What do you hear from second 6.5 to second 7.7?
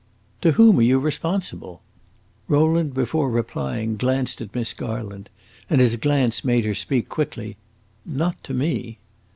her speak quickly.